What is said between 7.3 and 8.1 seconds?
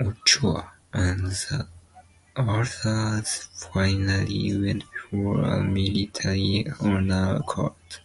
Court.